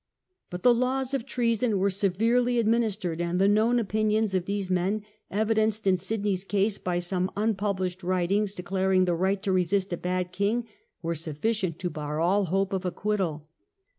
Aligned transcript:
But 0.49 0.63
the 0.63 0.73
laws 0.73 1.13
of 1.13 1.27
treason 1.27 1.77
were 1.77 1.91
severely 1.91 2.57
administered, 2.57 3.21
and 3.21 3.37
the 3.39 3.47
known 3.47 3.77
opinions 3.77 4.33
of 4.33 4.45
these 4.47 4.67
men, 4.71 5.03
evi 5.31 5.53
denced 5.53 5.85
in 5.85 5.95
Sydney's 5.95 6.43
case 6.43 6.79
by 6.79 6.97
some 6.97 7.29
unpublished 7.37 8.01
writings 8.01 8.55
declaring 8.55 9.05
the 9.05 9.13
right 9.13 9.43
to 9.43 9.51
resist 9.51 9.93
a 9.93 9.97
bad 9.97 10.31
king, 10.31 10.65
were 11.03 11.13
sufficient 11.13 11.77
to 11.77 11.91
bar 11.91 12.19
all 12.19 12.45
hope 12.45 12.73
of 12.73 12.83
acquittal. 12.83 13.47